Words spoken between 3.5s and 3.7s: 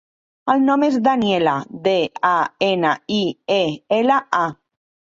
e,